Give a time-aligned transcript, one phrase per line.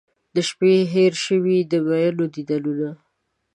[0.35, 2.89] د شپې هیر شوي د میینو دیدنونه